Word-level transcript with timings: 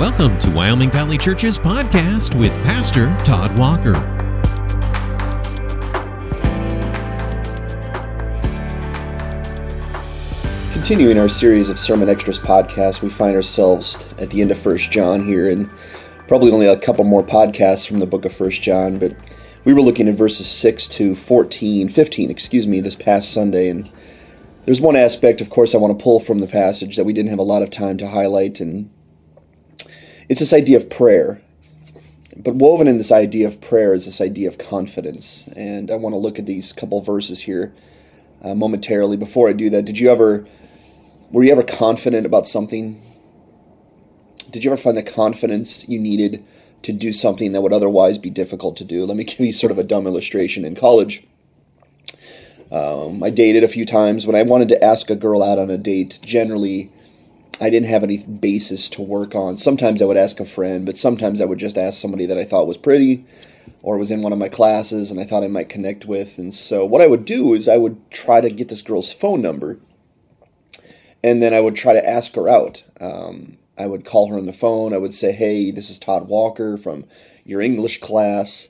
Welcome 0.00 0.36
to 0.40 0.50
Wyoming 0.50 0.90
Valley 0.90 1.16
Church's 1.16 1.56
podcast 1.56 2.36
with 2.36 2.52
Pastor 2.64 3.16
Todd 3.22 3.56
Walker. 3.56 3.92
Continuing 10.72 11.16
our 11.16 11.28
series 11.28 11.70
of 11.70 11.78
Sermon 11.78 12.08
Extras 12.08 12.40
podcasts, 12.40 13.02
we 13.02 13.08
find 13.08 13.36
ourselves 13.36 14.16
at 14.18 14.30
the 14.30 14.42
end 14.42 14.50
of 14.50 14.58
First 14.58 14.90
John 14.90 15.24
here, 15.24 15.48
and 15.48 15.70
probably 16.26 16.50
only 16.50 16.66
a 16.66 16.76
couple 16.76 17.04
more 17.04 17.22
podcasts 17.22 17.86
from 17.86 18.00
the 18.00 18.06
book 18.06 18.24
of 18.24 18.32
First 18.32 18.62
John, 18.62 18.98
but 18.98 19.14
we 19.64 19.72
were 19.72 19.80
looking 19.80 20.08
at 20.08 20.16
verses 20.16 20.48
6 20.48 20.88
to 20.88 21.14
14, 21.14 21.88
15, 21.88 22.30
excuse 22.32 22.66
me, 22.66 22.80
this 22.80 22.96
past 22.96 23.32
Sunday, 23.32 23.68
and 23.68 23.88
there's 24.64 24.80
one 24.80 24.96
aspect, 24.96 25.40
of 25.40 25.50
course, 25.50 25.72
I 25.72 25.78
want 25.78 25.96
to 25.96 26.02
pull 26.02 26.18
from 26.18 26.40
the 26.40 26.48
passage 26.48 26.96
that 26.96 27.04
we 27.04 27.12
didn't 27.12 27.30
have 27.30 27.38
a 27.38 27.44
lot 27.44 27.62
of 27.62 27.70
time 27.70 27.96
to 27.98 28.08
highlight, 28.08 28.60
and 28.60 28.90
it's 30.28 30.40
this 30.40 30.52
idea 30.52 30.76
of 30.76 30.90
prayer. 30.90 31.40
But 32.36 32.56
woven 32.56 32.88
in 32.88 32.98
this 32.98 33.12
idea 33.12 33.46
of 33.46 33.60
prayer 33.60 33.94
is 33.94 34.06
this 34.06 34.20
idea 34.20 34.48
of 34.48 34.58
confidence. 34.58 35.46
And 35.56 35.90
I 35.90 35.96
want 35.96 36.14
to 36.14 36.18
look 36.18 36.38
at 36.38 36.46
these 36.46 36.72
couple 36.72 37.00
verses 37.00 37.40
here 37.40 37.72
uh, 38.42 38.54
momentarily. 38.54 39.16
Before 39.16 39.48
I 39.48 39.52
do 39.52 39.70
that, 39.70 39.84
did 39.84 39.98
you 39.98 40.10
ever, 40.10 40.46
were 41.30 41.44
you 41.44 41.52
ever 41.52 41.62
confident 41.62 42.26
about 42.26 42.46
something? 42.46 43.00
Did 44.50 44.64
you 44.64 44.72
ever 44.72 44.80
find 44.80 44.96
the 44.96 45.02
confidence 45.02 45.88
you 45.88 45.98
needed 46.00 46.44
to 46.82 46.92
do 46.92 47.12
something 47.12 47.52
that 47.52 47.62
would 47.62 47.72
otherwise 47.72 48.18
be 48.18 48.30
difficult 48.30 48.76
to 48.78 48.84
do? 48.84 49.04
Let 49.04 49.16
me 49.16 49.24
give 49.24 49.40
you 49.40 49.52
sort 49.52 49.70
of 49.70 49.78
a 49.78 49.84
dumb 49.84 50.06
illustration. 50.06 50.64
In 50.64 50.74
college, 50.74 51.24
um, 52.72 53.22
I 53.22 53.30
dated 53.30 53.62
a 53.62 53.68
few 53.68 53.86
times. 53.86 54.26
When 54.26 54.36
I 54.36 54.42
wanted 54.42 54.68
to 54.70 54.84
ask 54.84 55.08
a 55.08 55.16
girl 55.16 55.42
out 55.42 55.58
on 55.58 55.70
a 55.70 55.78
date, 55.78 56.18
generally, 56.24 56.90
I 57.60 57.70
didn't 57.70 57.88
have 57.88 58.02
any 58.02 58.18
basis 58.18 58.88
to 58.90 59.02
work 59.02 59.34
on. 59.34 59.58
Sometimes 59.58 60.02
I 60.02 60.06
would 60.06 60.16
ask 60.16 60.40
a 60.40 60.44
friend, 60.44 60.84
but 60.84 60.98
sometimes 60.98 61.40
I 61.40 61.44
would 61.44 61.58
just 61.58 61.78
ask 61.78 62.00
somebody 62.00 62.26
that 62.26 62.38
I 62.38 62.44
thought 62.44 62.66
was 62.66 62.78
pretty 62.78 63.24
or 63.82 63.96
was 63.96 64.10
in 64.10 64.22
one 64.22 64.32
of 64.32 64.38
my 64.38 64.48
classes 64.48 65.10
and 65.10 65.20
I 65.20 65.24
thought 65.24 65.44
I 65.44 65.48
might 65.48 65.68
connect 65.68 66.04
with. 66.04 66.38
And 66.38 66.52
so 66.52 66.84
what 66.84 67.00
I 67.00 67.06
would 67.06 67.24
do 67.24 67.54
is 67.54 67.68
I 67.68 67.76
would 67.76 68.10
try 68.10 68.40
to 68.40 68.50
get 68.50 68.68
this 68.68 68.82
girl's 68.82 69.12
phone 69.12 69.40
number 69.40 69.78
and 71.22 71.42
then 71.42 71.54
I 71.54 71.60
would 71.60 71.76
try 71.76 71.92
to 71.92 72.08
ask 72.08 72.34
her 72.34 72.48
out. 72.48 72.82
Um, 73.00 73.56
I 73.78 73.86
would 73.86 74.04
call 74.04 74.28
her 74.28 74.36
on 74.36 74.46
the 74.46 74.52
phone. 74.52 74.92
I 74.92 74.98
would 74.98 75.14
say, 75.14 75.32
Hey, 75.32 75.70
this 75.70 75.90
is 75.90 75.98
Todd 75.98 76.28
Walker 76.28 76.76
from 76.76 77.04
your 77.44 77.60
English 77.60 78.00
class. 78.00 78.68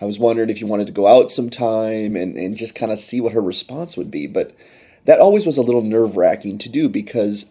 I 0.00 0.06
was 0.06 0.18
wondering 0.18 0.50
if 0.50 0.60
you 0.60 0.66
wanted 0.66 0.86
to 0.86 0.92
go 0.92 1.06
out 1.06 1.30
sometime 1.30 2.16
and, 2.16 2.36
and 2.36 2.56
just 2.56 2.74
kind 2.74 2.90
of 2.90 2.98
see 2.98 3.20
what 3.20 3.34
her 3.34 3.42
response 3.42 3.96
would 3.96 4.10
be. 4.10 4.26
But 4.26 4.54
that 5.04 5.20
always 5.20 5.44
was 5.44 5.58
a 5.58 5.62
little 5.62 5.82
nerve 5.82 6.16
wracking 6.16 6.58
to 6.58 6.68
do 6.68 6.88
because 6.88 7.46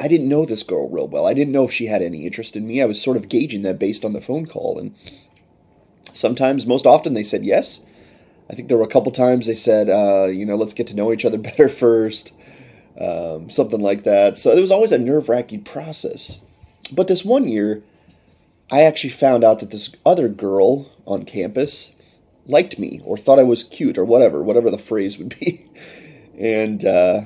I 0.00 0.08
didn't 0.08 0.28
know 0.28 0.44
this 0.44 0.62
girl 0.62 0.88
real 0.88 1.08
well. 1.08 1.26
I 1.26 1.34
didn't 1.34 1.52
know 1.52 1.64
if 1.64 1.72
she 1.72 1.86
had 1.86 2.02
any 2.02 2.24
interest 2.24 2.56
in 2.56 2.66
me. 2.66 2.80
I 2.80 2.86
was 2.86 3.02
sort 3.02 3.16
of 3.16 3.28
gauging 3.28 3.62
that 3.62 3.78
based 3.78 4.04
on 4.04 4.12
the 4.12 4.20
phone 4.20 4.46
call. 4.46 4.78
And 4.78 4.94
sometimes, 6.12 6.66
most 6.66 6.86
often, 6.86 7.14
they 7.14 7.22
said 7.24 7.44
yes. 7.44 7.80
I 8.50 8.54
think 8.54 8.68
there 8.68 8.78
were 8.78 8.84
a 8.84 8.88
couple 8.88 9.12
times 9.12 9.46
they 9.46 9.54
said, 9.54 9.90
uh, 9.90 10.28
you 10.28 10.46
know, 10.46 10.56
let's 10.56 10.74
get 10.74 10.86
to 10.88 10.96
know 10.96 11.12
each 11.12 11.24
other 11.24 11.38
better 11.38 11.68
first, 11.68 12.34
um, 13.00 13.50
something 13.50 13.80
like 13.80 14.04
that. 14.04 14.36
So 14.36 14.52
it 14.52 14.60
was 14.60 14.70
always 14.70 14.92
a 14.92 14.98
nerve 14.98 15.28
wracking 15.28 15.64
process. 15.64 16.44
But 16.92 17.08
this 17.08 17.24
one 17.24 17.48
year, 17.48 17.82
I 18.70 18.82
actually 18.82 19.10
found 19.10 19.44
out 19.44 19.60
that 19.60 19.70
this 19.70 19.94
other 20.06 20.28
girl 20.28 20.90
on 21.06 21.24
campus 21.24 21.94
liked 22.46 22.78
me 22.78 23.00
or 23.04 23.18
thought 23.18 23.38
I 23.38 23.44
was 23.44 23.64
cute 23.64 23.98
or 23.98 24.04
whatever, 24.04 24.42
whatever 24.42 24.70
the 24.70 24.78
phrase 24.78 25.18
would 25.18 25.38
be. 25.38 25.64
And 26.40 26.84
uh, 26.84 27.22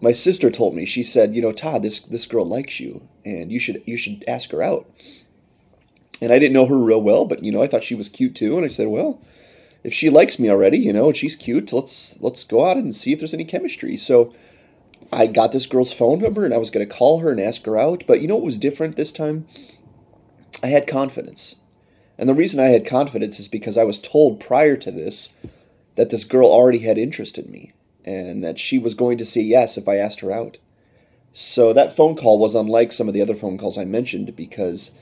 my 0.00 0.12
sister 0.12 0.50
told 0.50 0.74
me 0.74 0.84
she 0.84 1.02
said 1.02 1.34
you 1.34 1.42
know 1.42 1.52
todd 1.52 1.82
this 1.82 2.00
this 2.00 2.26
girl 2.26 2.44
likes 2.44 2.80
you 2.80 3.06
and 3.24 3.50
you 3.50 3.58
should 3.58 3.82
you 3.86 3.96
should 3.96 4.24
ask 4.28 4.50
her 4.50 4.62
out. 4.62 4.88
And 6.20 6.32
i 6.32 6.38
didn't 6.38 6.54
know 6.54 6.66
her 6.66 6.78
real 6.78 7.02
well 7.02 7.24
but 7.24 7.42
you 7.42 7.52
know 7.52 7.62
i 7.62 7.66
thought 7.66 7.84
she 7.84 7.94
was 7.94 8.08
cute 8.08 8.34
too 8.34 8.56
and 8.56 8.64
i 8.64 8.68
said 8.68 8.88
well 8.88 9.20
if 9.84 9.94
she 9.94 10.10
likes 10.10 10.38
me 10.38 10.50
already 10.50 10.78
you 10.78 10.92
know 10.92 11.06
and 11.06 11.16
she's 11.16 11.36
cute 11.36 11.72
let's 11.72 12.20
let's 12.20 12.44
go 12.44 12.66
out 12.66 12.76
and 12.76 12.94
see 12.94 13.12
if 13.12 13.18
there's 13.18 13.34
any 13.34 13.44
chemistry. 13.44 13.96
So 13.96 14.34
i 15.12 15.26
got 15.26 15.52
this 15.52 15.66
girl's 15.66 15.92
phone 15.92 16.18
number 16.20 16.44
and 16.44 16.52
i 16.52 16.58
was 16.58 16.70
going 16.70 16.86
to 16.86 16.94
call 16.94 17.20
her 17.20 17.30
and 17.30 17.40
ask 17.40 17.64
her 17.66 17.78
out 17.78 18.04
but 18.06 18.20
you 18.20 18.28
know 18.28 18.36
what 18.36 18.44
was 18.44 18.58
different 18.58 18.96
this 18.96 19.12
time? 19.12 19.46
I 20.62 20.66
had 20.66 20.88
confidence. 20.88 21.60
And 22.18 22.28
the 22.28 22.34
reason 22.34 22.58
i 22.60 22.66
had 22.66 22.84
confidence 22.84 23.38
is 23.38 23.48
because 23.48 23.78
i 23.78 23.84
was 23.84 24.00
told 24.00 24.40
prior 24.40 24.76
to 24.76 24.90
this 24.90 25.34
that 25.94 26.10
this 26.10 26.24
girl 26.24 26.48
already 26.48 26.80
had 26.80 26.98
interest 26.98 27.38
in 27.38 27.50
me 27.50 27.72
and 28.08 28.42
that 28.42 28.58
she 28.58 28.78
was 28.78 28.94
going 28.94 29.18
to 29.18 29.26
say 29.26 29.42
yes 29.42 29.76
if 29.76 29.86
I 29.86 29.96
asked 29.96 30.20
her 30.20 30.32
out. 30.32 30.56
So 31.32 31.74
that 31.74 31.94
phone 31.94 32.16
call 32.16 32.38
was 32.38 32.54
unlike 32.54 32.90
some 32.90 33.06
of 33.06 33.12
the 33.12 33.20
other 33.20 33.34
phone 33.34 33.58
calls 33.58 33.76
I 33.76 33.84
mentioned 33.84 34.34
because 34.34 34.92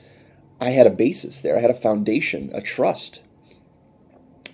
I 0.59 0.71
had 0.71 0.87
a 0.87 0.91
basis 0.91 1.41
there. 1.41 1.57
I 1.57 1.61
had 1.61 1.69
a 1.69 1.75
foundation, 1.75 2.51
a 2.53 2.61
trust 2.61 3.21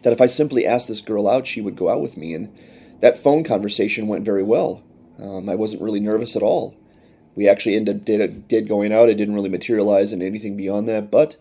that 0.03 0.13
if 0.13 0.22
I 0.22 0.28
simply 0.28 0.68
asked 0.68 0.88
this 0.88 1.02
girl 1.02 1.28
out, 1.28 1.47
she 1.47 1.62
would 1.62 1.75
go 1.75 1.90
out 1.90 2.02
with 2.02 2.16
me. 2.16 2.34
And 2.34 2.56
that 3.00 3.18
phone 3.18 3.44
conversation 3.44 4.08
went 4.08 4.25
very 4.25 4.44
well. 4.44 4.84
Um, 5.19 5.50
I 5.50 5.56
wasn't 5.56 5.81
really 5.81 6.00
nervous 6.00 6.36
at 6.36 6.44
all. 6.44 6.75
We 7.36 7.47
actually 7.47 7.75
ended 7.75 7.97
up 7.97 8.06
did, 8.06 8.47
did 8.47 8.68
going 8.68 8.94
out. 8.94 9.09
It 9.09 9.16
didn't 9.16 9.34
really 9.34 9.50
materialize 9.50 10.13
into 10.13 10.25
anything 10.25 10.56
beyond 10.56 10.88
that, 10.90 11.09
but 11.09 11.38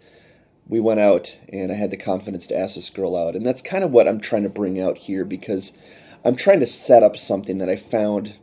we 0.67 0.81
went 0.81 1.01
out 1.01 1.39
and 1.53 1.71
I 1.71 1.75
had 1.75 1.91
the 1.91 1.97
confidence 1.99 2.47
to 2.47 2.59
ask 2.59 2.77
this 2.77 2.89
girl 2.89 3.17
out. 3.17 3.37
And 3.37 3.45
that's 3.45 3.61
kind 3.61 3.85
of 3.85 3.91
what 3.91 4.09
I'm 4.09 4.21
trying 4.21 4.45
to 4.45 4.49
bring 4.49 4.81
out 4.81 4.97
here 4.97 5.27
because 5.27 5.73
I'm 6.25 6.37
trying 6.37 6.61
to 6.61 6.67
set 6.67 7.03
up 7.03 7.17
something 7.17 7.59
that 7.59 7.69
I 7.69 7.77
found 7.77 8.35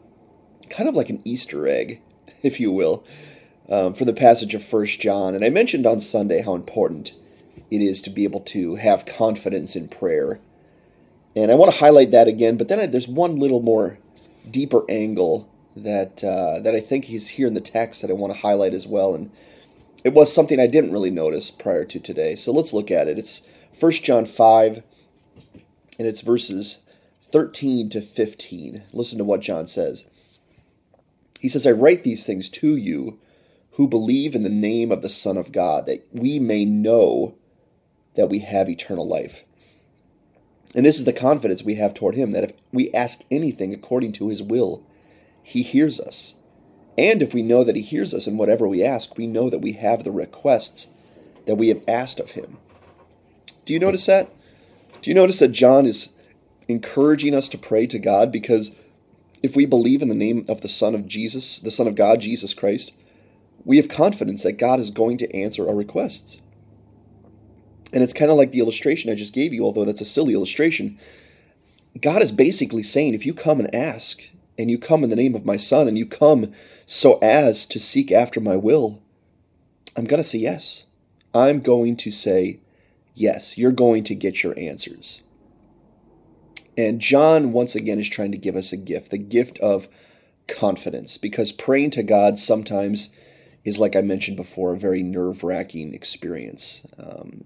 kind 0.69 0.89
of 0.89 0.95
like 0.95 1.09
an 1.09 1.21
Easter 1.23 1.67
egg, 1.67 2.01
if 2.43 2.59
you 2.59 2.71
will, 2.71 3.05
um, 3.69 3.93
from 3.93 4.07
the 4.07 4.13
passage 4.13 4.53
of 4.53 4.63
First 4.63 4.99
John. 4.99 5.33
And 5.33 5.45
I 5.45 5.49
mentioned 5.49 5.85
on 5.85 6.01
Sunday 6.01 6.41
how 6.41 6.55
important 6.55 7.15
it 7.71 7.81
is 7.81 8.01
to 8.01 8.09
be 8.09 8.23
able 8.23 8.41
to 8.41 8.75
have 8.75 9.05
confidence 9.05 9.75
in 9.75 9.87
prayer. 9.87 10.39
And 11.35 11.51
I 11.51 11.55
want 11.55 11.71
to 11.71 11.79
highlight 11.79 12.11
that 12.11 12.27
again, 12.27 12.57
but 12.57 12.67
then 12.67 12.79
I, 12.79 12.85
there's 12.87 13.07
one 13.07 13.37
little 13.37 13.61
more 13.61 13.99
deeper 14.49 14.83
angle 14.89 15.47
that 15.75 16.23
uh, 16.23 16.59
that 16.59 16.75
I 16.75 16.79
think 16.79 17.09
is 17.09 17.29
here 17.29 17.47
in 17.47 17.53
the 17.53 17.61
text 17.61 18.01
that 18.01 18.09
I 18.09 18.15
want 18.15 18.33
to 18.33 18.39
highlight 18.39 18.73
as 18.73 18.87
well. 18.87 19.15
And 19.15 19.31
it 20.03 20.13
was 20.13 20.33
something 20.33 20.59
I 20.59 20.67
didn't 20.67 20.91
really 20.91 21.11
notice 21.11 21.51
prior 21.51 21.85
to 21.85 21.99
today. 21.99 22.35
So 22.35 22.51
let's 22.51 22.73
look 22.73 22.89
at 22.91 23.07
it. 23.07 23.19
It's 23.19 23.47
First 23.73 24.03
John 24.03 24.25
5, 24.25 24.83
and 25.99 26.07
it's 26.07 26.21
verses 26.21 26.81
13 27.31 27.89
to 27.89 28.01
15. 28.01 28.83
Listen 28.93 29.17
to 29.17 29.23
what 29.23 29.41
John 29.41 29.67
says. 29.67 30.05
He 31.39 31.49
says, 31.49 31.65
I 31.65 31.71
write 31.71 32.03
these 32.03 32.25
things 32.25 32.49
to 32.49 32.75
you 32.75 33.19
who 33.73 33.87
believe 33.87 34.35
in 34.35 34.43
the 34.43 34.49
name 34.49 34.91
of 34.91 35.01
the 35.01 35.09
Son 35.09 35.37
of 35.37 35.51
God, 35.51 35.85
that 35.85 36.05
we 36.11 36.39
may 36.39 36.65
know 36.65 37.35
that 38.15 38.27
we 38.27 38.39
have 38.39 38.69
eternal 38.69 39.07
life. 39.07 39.45
And 40.75 40.85
this 40.85 40.99
is 40.99 41.05
the 41.05 41.13
confidence 41.13 41.63
we 41.63 41.75
have 41.75 41.93
toward 41.93 42.15
him 42.15 42.31
that 42.31 42.43
if 42.43 42.51
we 42.71 42.91
ask 42.91 43.23
anything 43.31 43.73
according 43.73 44.11
to 44.13 44.27
his 44.29 44.43
will, 44.43 44.83
he 45.41 45.63
hears 45.63 45.99
us. 45.99 46.35
And 46.97 47.21
if 47.21 47.33
we 47.33 47.41
know 47.41 47.63
that 47.63 47.77
he 47.77 47.81
hears 47.81 48.13
us 48.13 48.27
in 48.27 48.37
whatever 48.37 48.67
we 48.67 48.83
ask, 48.83 49.17
we 49.17 49.25
know 49.25 49.49
that 49.49 49.59
we 49.59 49.71
have 49.73 50.03
the 50.03 50.11
requests 50.11 50.89
that 51.45 51.55
we 51.55 51.69
have 51.69 51.83
asked 51.87 52.19
of 52.19 52.31
him. 52.31 52.57
Do 53.65 53.73
you 53.73 53.79
notice 53.79 54.05
that? 54.07 54.29
Do 55.01 55.09
you 55.09 55.15
notice 55.15 55.39
that 55.39 55.53
John 55.53 55.85
is 55.85 56.09
encouraging 56.69 57.35
us 57.35 57.49
to 57.49 57.57
pray 57.57 57.87
to 57.87 57.99
God 57.99 58.31
because 58.31 58.73
if 59.41 59.55
we 59.55 59.65
believe 59.65 60.01
in 60.01 60.09
the 60.09 60.15
name 60.15 60.45
of 60.47 60.61
the 60.61 60.69
Son 60.69 60.95
of 60.95 61.07
Jesus, 61.07 61.59
the 61.59 61.71
Son 61.71 61.87
of 61.87 61.95
God, 61.95 62.21
Jesus 62.21 62.53
Christ, 62.53 62.93
we 63.65 63.77
have 63.77 63.89
confidence 63.89 64.43
that 64.43 64.53
God 64.53 64.79
is 64.79 64.91
going 64.91 65.17
to 65.17 65.35
answer 65.35 65.67
our 65.67 65.75
requests. 65.75 66.39
And 67.91 68.03
it's 68.03 68.13
kind 68.13 68.29
of 68.29 68.37
like 68.37 68.51
the 68.51 68.59
illustration 68.59 69.11
I 69.11 69.15
just 69.15 69.33
gave 69.33 69.51
you, 69.51 69.63
although 69.63 69.83
that's 69.83 70.01
a 70.01 70.05
silly 70.05 70.33
illustration. 70.33 70.99
God 71.99 72.21
is 72.21 72.31
basically 72.31 72.83
saying 72.83 73.13
if 73.15 73.25
you 73.25 73.33
come 73.33 73.59
and 73.59 73.73
ask, 73.73 74.21
and 74.57 74.69
you 74.69 74.77
come 74.77 75.03
in 75.03 75.09
the 75.09 75.15
name 75.15 75.35
of 75.35 75.45
my 75.45 75.57
Son, 75.57 75.87
and 75.87 75.97
you 75.97 76.05
come 76.05 76.51
so 76.85 77.17
as 77.19 77.65
to 77.65 77.79
seek 77.79 78.11
after 78.11 78.39
my 78.39 78.55
will, 78.55 79.01
I'm 79.97 80.05
going 80.05 80.21
to 80.21 80.27
say 80.27 80.37
yes. 80.37 80.85
I'm 81.33 81.61
going 81.61 81.95
to 81.97 82.11
say 82.11 82.59
yes. 83.15 83.57
You're 83.57 83.71
going 83.71 84.03
to 84.03 84.15
get 84.15 84.43
your 84.43 84.57
answers. 84.59 85.21
And 86.79 87.01
John, 87.01 87.51
once 87.51 87.75
again, 87.75 87.99
is 87.99 88.07
trying 88.07 88.31
to 88.31 88.37
give 88.37 88.55
us 88.55 88.71
a 88.71 88.77
gift 88.77 89.11
the 89.11 89.17
gift 89.17 89.59
of 89.59 89.89
confidence, 90.47 91.17
because 91.17 91.51
praying 91.51 91.89
to 91.91 92.03
God 92.03 92.39
sometimes 92.39 93.11
is, 93.65 93.79
like 93.79 93.97
I 93.97 94.01
mentioned 94.01 94.37
before, 94.37 94.71
a 94.71 94.77
very 94.77 95.03
nerve 95.03 95.43
wracking 95.43 95.93
experience. 95.93 96.81
Um, 96.97 97.43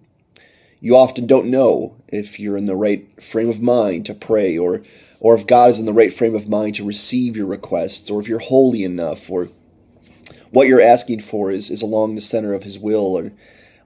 you 0.80 0.96
often 0.96 1.26
don't 1.26 1.48
know 1.48 1.96
if 2.10 2.40
you're 2.40 2.58
in 2.58 2.66
the 2.66 2.76
right 2.76 3.24
frame 3.24 3.50
of 3.50 3.60
mind 3.60 4.06
to 4.06 4.14
pray, 4.14 4.56
or, 4.56 4.84
or 5.20 5.34
if 5.34 5.48
God 5.48 5.72
is 5.72 5.80
in 5.80 5.88
the 5.88 5.94
right 5.94 6.14
frame 6.14 6.36
of 6.36 6.48
mind 6.48 6.76
to 6.76 6.86
receive 6.86 7.36
your 7.36 7.48
requests, 7.48 8.12
or 8.12 8.22
if 8.22 8.28
you're 8.28 8.38
holy 8.38 8.84
enough, 8.84 9.32
or 9.32 9.50
what 10.52 10.68
you're 10.68 10.80
asking 10.80 11.22
for 11.22 11.50
is, 11.50 11.72
is 11.72 11.82
along 11.82 12.14
the 12.14 12.22
center 12.22 12.54
of 12.54 12.62
His 12.62 12.78
will, 12.78 13.18
or 13.18 13.32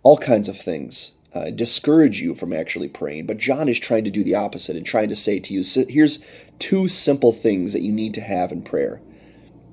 all 0.03 0.17
kinds 0.17 0.49
of 0.49 0.57
things 0.57 1.13
uh, 1.37 1.49
discourage 1.51 2.21
you 2.21 2.33
from 2.33 2.53
actually 2.53 2.87
praying. 2.87 3.25
But 3.25 3.37
John 3.37 3.69
is 3.69 3.79
trying 3.79 4.03
to 4.05 4.11
do 4.11 4.23
the 4.23 4.35
opposite 4.35 4.75
and 4.75 4.85
trying 4.85 5.09
to 5.09 5.15
say 5.15 5.39
to 5.39 5.53
you 5.53 5.63
here's 5.89 6.23
two 6.59 6.87
simple 6.87 7.31
things 7.31 7.73
that 7.73 7.81
you 7.81 7.91
need 7.91 8.13
to 8.15 8.21
have 8.21 8.51
in 8.51 8.63
prayer. 8.63 9.01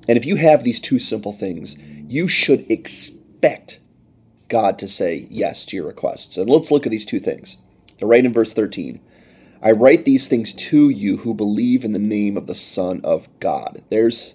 And 0.08 0.18
if 0.18 0.26
you 0.26 0.36
have 0.36 0.64
these 0.64 0.80
two 0.80 0.98
simple 0.98 1.32
things, 1.32 1.76
you 2.08 2.28
should 2.28 2.70
expect 2.70 3.80
God 4.48 4.78
to 4.80 4.88
say 4.88 5.26
yes 5.30 5.64
to 5.66 5.76
your 5.76 5.86
requests. 5.86 6.36
And 6.36 6.50
let's 6.50 6.70
look 6.70 6.86
at 6.86 6.92
these 6.92 7.06
two 7.06 7.20
things. 7.20 7.56
They're 7.98 8.08
Right 8.08 8.24
in 8.24 8.32
verse 8.32 8.52
13. 8.52 9.00
I 9.62 9.72
write 9.72 10.04
these 10.04 10.28
things 10.28 10.52
to 10.52 10.90
you 10.90 11.18
who 11.18 11.32
believe 11.32 11.84
in 11.84 11.92
the 11.92 11.98
name 11.98 12.36
of 12.36 12.46
the 12.46 12.54
Son 12.54 13.00
of 13.02 13.28
God. 13.40 13.82
There's 13.88 14.34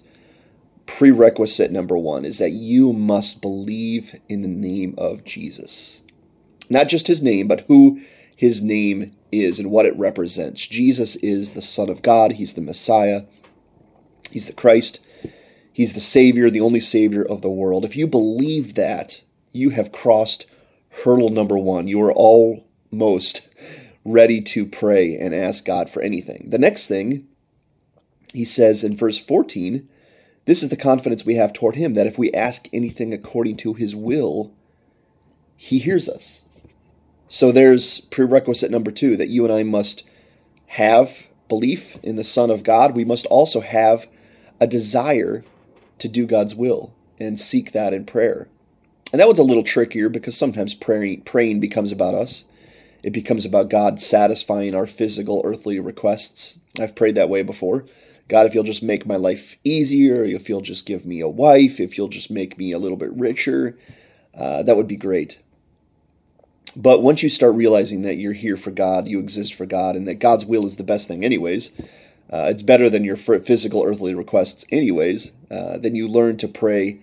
prerequisite 0.86 1.70
number 1.70 1.96
one 1.96 2.24
is 2.24 2.38
that 2.38 2.50
you 2.50 2.92
must 2.92 3.40
believe 3.40 4.20
in 4.28 4.42
the 4.42 4.48
name 4.48 4.94
of 4.98 5.24
Jesus. 5.24 6.02
Not 6.70 6.88
just 6.88 7.08
his 7.08 7.22
name, 7.22 7.48
but 7.48 7.64
who 7.68 8.00
his 8.34 8.62
name 8.62 9.10
is 9.30 9.58
and 9.58 9.70
what 9.70 9.86
it 9.86 9.98
represents. 9.98 10.66
Jesus 10.66 11.16
is 11.16 11.52
the 11.52 11.60
Son 11.60 11.90
of 11.90 12.00
God, 12.00 12.32
he's 12.32 12.54
the 12.54 12.62
Messiah, 12.62 13.24
he's 14.30 14.46
the 14.46 14.52
Christ, 14.54 15.00
he's 15.72 15.92
the 15.92 16.00
Savior, 16.00 16.48
the 16.48 16.60
only 16.60 16.80
Savior 16.80 17.22
of 17.22 17.42
the 17.42 17.50
world. 17.50 17.84
If 17.84 17.96
you 17.96 18.06
believe 18.06 18.74
that, 18.74 19.22
you 19.52 19.70
have 19.70 19.92
crossed 19.92 20.46
hurdle 21.04 21.28
number 21.28 21.58
one. 21.58 21.88
You 21.88 22.00
are 22.02 22.12
almost 22.12 23.48
ready 24.04 24.40
to 24.40 24.64
pray 24.64 25.16
and 25.16 25.34
ask 25.34 25.64
God 25.64 25.90
for 25.90 26.00
anything. 26.00 26.48
The 26.48 26.58
next 26.58 26.86
thing 26.86 27.26
he 28.32 28.44
says 28.44 28.84
in 28.84 28.96
verse 28.96 29.18
14 29.18 29.88
this 30.46 30.62
is 30.62 30.70
the 30.70 30.76
confidence 30.76 31.24
we 31.24 31.34
have 31.34 31.52
toward 31.52 31.76
him 31.76 31.94
that 31.94 32.06
if 32.06 32.18
we 32.18 32.32
ask 32.32 32.68
anything 32.72 33.12
according 33.12 33.56
to 33.58 33.74
his 33.74 33.94
will, 33.94 34.52
he 35.56 35.78
hears 35.78 36.08
us. 36.08 36.42
So 37.32 37.52
there's 37.52 38.00
prerequisite 38.00 38.72
number 38.72 38.90
two 38.90 39.16
that 39.16 39.28
you 39.28 39.44
and 39.44 39.52
I 39.52 39.62
must 39.62 40.02
have 40.66 41.28
belief 41.48 41.96
in 42.02 42.16
the 42.16 42.24
Son 42.24 42.50
of 42.50 42.64
God. 42.64 42.96
We 42.96 43.04
must 43.04 43.24
also 43.26 43.60
have 43.60 44.08
a 44.60 44.66
desire 44.66 45.44
to 45.98 46.08
do 46.08 46.26
God's 46.26 46.56
will 46.56 46.92
and 47.20 47.38
seek 47.38 47.70
that 47.70 47.94
in 47.94 48.04
prayer. 48.04 48.48
And 49.12 49.20
that 49.20 49.28
one's 49.28 49.38
a 49.38 49.44
little 49.44 49.62
trickier 49.62 50.08
because 50.08 50.36
sometimes 50.36 50.74
praying, 50.74 51.22
praying 51.22 51.60
becomes 51.60 51.92
about 51.92 52.16
us. 52.16 52.46
It 53.04 53.12
becomes 53.12 53.46
about 53.46 53.70
God 53.70 54.00
satisfying 54.00 54.74
our 54.74 54.88
physical, 54.88 55.40
earthly 55.44 55.78
requests. 55.78 56.58
I've 56.80 56.96
prayed 56.96 57.14
that 57.14 57.28
way 57.28 57.44
before. 57.44 57.84
God, 58.26 58.46
if 58.46 58.56
you'll 58.56 58.64
just 58.64 58.82
make 58.82 59.06
my 59.06 59.16
life 59.16 59.56
easier, 59.62 60.24
if 60.24 60.48
you'll 60.48 60.62
just 60.62 60.84
give 60.84 61.06
me 61.06 61.20
a 61.20 61.28
wife, 61.28 61.78
if 61.78 61.96
you'll 61.96 62.08
just 62.08 62.30
make 62.30 62.58
me 62.58 62.72
a 62.72 62.78
little 62.78 62.98
bit 62.98 63.12
richer, 63.12 63.78
uh, 64.36 64.64
that 64.64 64.76
would 64.76 64.88
be 64.88 64.96
great. 64.96 65.38
But 66.76 67.02
once 67.02 67.22
you 67.22 67.28
start 67.28 67.54
realizing 67.56 68.02
that 68.02 68.16
you're 68.16 68.32
here 68.32 68.56
for 68.56 68.70
God, 68.70 69.08
you 69.08 69.18
exist 69.18 69.54
for 69.54 69.66
God, 69.66 69.96
and 69.96 70.06
that 70.06 70.20
God's 70.20 70.46
will 70.46 70.66
is 70.66 70.76
the 70.76 70.84
best 70.84 71.08
thing, 71.08 71.24
anyways, 71.24 71.72
uh, 72.32 72.46
it's 72.48 72.62
better 72.62 72.88
than 72.88 73.04
your 73.04 73.16
physical 73.16 73.82
earthly 73.84 74.14
requests, 74.14 74.64
anyways, 74.70 75.32
uh, 75.50 75.78
then 75.78 75.96
you 75.96 76.06
learn 76.06 76.36
to 76.36 76.46
pray 76.46 77.00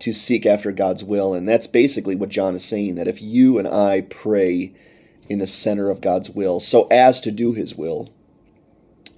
to 0.00 0.12
seek 0.12 0.44
after 0.44 0.70
God's 0.72 1.02
will. 1.02 1.32
And 1.32 1.48
that's 1.48 1.66
basically 1.66 2.14
what 2.14 2.28
John 2.28 2.54
is 2.54 2.64
saying 2.64 2.96
that 2.96 3.08
if 3.08 3.22
you 3.22 3.58
and 3.58 3.68
I 3.68 4.02
pray 4.02 4.74
in 5.28 5.38
the 5.38 5.46
center 5.46 5.88
of 5.88 6.00
God's 6.00 6.30
will, 6.30 6.60
so 6.60 6.86
as 6.90 7.20
to 7.22 7.30
do 7.30 7.52
his 7.52 7.74
will, 7.74 8.12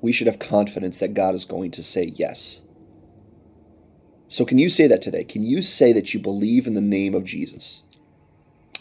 we 0.00 0.12
should 0.12 0.26
have 0.26 0.38
confidence 0.38 0.98
that 0.98 1.14
God 1.14 1.34
is 1.34 1.44
going 1.44 1.70
to 1.72 1.82
say 1.82 2.12
yes. 2.14 2.60
So, 4.28 4.44
can 4.44 4.58
you 4.58 4.70
say 4.70 4.86
that 4.86 5.02
today? 5.02 5.24
Can 5.24 5.42
you 5.42 5.62
say 5.62 5.92
that 5.92 6.14
you 6.14 6.20
believe 6.20 6.66
in 6.66 6.74
the 6.74 6.80
name 6.80 7.14
of 7.14 7.24
Jesus? 7.24 7.82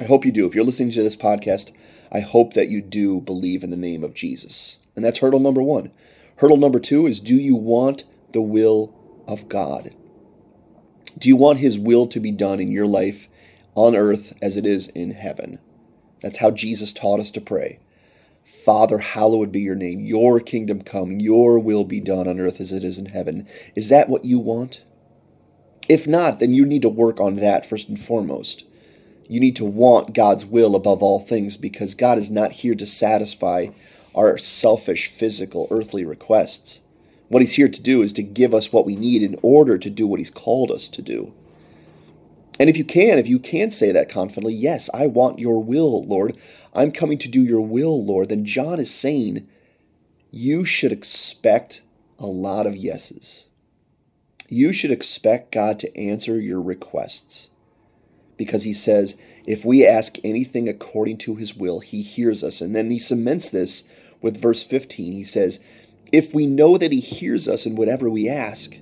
I 0.02 0.06
hope 0.06 0.26
you 0.26 0.32
do. 0.32 0.48
If 0.48 0.56
you're 0.56 0.64
listening 0.64 0.90
to 0.94 1.04
this 1.04 1.16
podcast, 1.16 1.72
I 2.12 2.22
hope 2.22 2.54
that 2.54 2.70
you 2.70 2.82
do 2.82 3.22
believe 3.22 3.62
in 3.62 3.70
the 3.70 3.78
name 3.78 4.04
of 4.04 4.16
Jesus. 4.16 4.80
And 4.96 5.06
that's 5.06 5.20
hurdle 5.20 5.40
number 5.40 5.62
one. 5.62 5.92
Hurdle 6.38 6.58
number 6.58 6.80
two 6.80 7.06
is 7.06 7.20
do 7.20 7.36
you 7.36 7.56
want 7.56 8.06
the 8.32 8.42
will 8.42 8.96
of 9.28 9.48
God? 9.48 9.94
Do 11.20 11.30
you 11.30 11.36
want 11.36 11.60
His 11.60 11.78
will 11.78 12.08
to 12.08 12.20
be 12.20 12.32
done 12.32 12.60
in 12.60 12.72
your 12.72 12.88
life 12.88 13.28
on 13.76 13.96
earth 13.96 14.36
as 14.42 14.58
it 14.58 14.66
is 14.66 14.88
in 14.88 15.12
heaven? 15.12 15.60
That's 16.24 16.40
how 16.40 16.50
Jesus 16.50 16.94
taught 16.94 17.20
us 17.20 17.30
to 17.32 17.42
pray. 17.42 17.78
Father, 18.44 18.98
hallowed 18.98 19.52
be 19.52 19.62
your 19.62 19.76
name. 19.76 20.00
Your 20.00 20.40
kingdom 20.40 20.82
come. 20.82 21.20
Your 21.20 21.60
will 21.60 21.84
be 21.84 22.00
done 22.00 22.28
on 22.28 22.40
earth 22.40 22.60
as 22.60 22.72
it 22.72 22.84
is 22.84 22.98
in 22.98 23.06
heaven. 23.06 23.48
Is 23.76 23.90
that 23.90 24.10
what 24.10 24.26
you 24.26 24.40
want? 24.40 24.84
If 25.88 26.08
not, 26.08 26.40
then 26.40 26.56
you 26.56 26.66
need 26.66 26.82
to 26.82 26.90
work 26.90 27.20
on 27.20 27.36
that 27.36 27.68
first 27.68 27.88
and 27.88 28.00
foremost. 28.00 28.66
You 29.32 29.40
need 29.40 29.56
to 29.56 29.66
want 29.66 30.14
God's 30.14 30.46
will 30.46 30.76
above 30.76 31.02
all 31.02 31.18
things 31.18 31.56
because 31.56 31.96
God 31.96 32.18
is 32.18 32.30
not 32.30 32.52
here 32.52 32.76
to 32.76 32.86
satisfy 32.86 33.68
our 34.14 34.38
selfish, 34.38 35.08
physical, 35.08 35.70
earthly 35.72 36.04
requests. 36.04 36.82
What 37.30 37.42
He's 37.42 37.54
here 37.54 37.70
to 37.70 37.82
do 37.82 38.02
is 38.02 38.12
to 38.12 38.24
give 38.24 38.54
us 38.54 38.74
what 38.74 38.86
we 38.86 38.98
need 38.98 39.24
in 39.24 39.40
order 39.42 39.78
to 39.78 39.90
do 39.90 40.06
what 40.06 40.20
He's 40.20 40.30
called 40.30 40.70
us 40.70 40.90
to 40.90 41.02
do. 41.02 41.34
And 42.60 42.70
if 42.70 42.76
you 42.76 42.84
can, 42.84 43.20
if 43.20 43.28
you 43.30 43.40
can 43.40 43.72
say 43.72 43.94
that 43.94 44.10
confidently, 44.10 44.54
yes, 44.54 44.90
I 44.94 45.08
want 45.08 45.40
your 45.40 45.64
will, 45.64 46.04
Lord. 46.04 46.36
I'm 46.74 46.92
coming 46.92 47.18
to 47.20 47.30
do 47.30 47.42
your 47.42 47.62
will, 47.62 48.04
Lord. 48.04 48.28
Then 48.28 48.44
John 48.44 48.82
is 48.82 48.94
saying 48.94 49.48
you 50.30 50.66
should 50.66 50.92
expect 50.92 51.84
a 52.20 52.26
lot 52.26 52.68
of 52.68 52.76
yeses. 52.76 53.46
You 54.50 54.74
should 54.74 54.92
expect 54.92 55.54
God 55.54 55.80
to 55.80 55.98
answer 55.98 56.38
your 56.38 56.60
requests. 56.60 57.48
Because 58.42 58.64
he 58.64 58.74
says, 58.74 59.18
if 59.46 59.64
we 59.64 59.86
ask 59.86 60.18
anything 60.24 60.68
according 60.68 61.20
to 61.20 61.36
his 61.36 61.56
will, 61.56 61.80
he 61.80 62.02
hears 62.02 62.44
us. 62.44 62.60
And 62.60 62.76
then 62.76 62.90
he 62.90 62.98
cements 62.98 63.52
this 63.52 63.84
with 64.20 64.42
verse 64.42 64.64
15. 64.64 65.14
He 65.14 65.24
says, 65.24 65.60
if 66.12 66.34
we 66.34 66.48
know 66.48 66.76
that 66.80 66.92
he 66.92 67.02
hears 67.02 67.48
us 67.48 67.68
in 67.68 67.76
whatever 67.76 68.10
we 68.10 68.28
ask, 68.28 68.80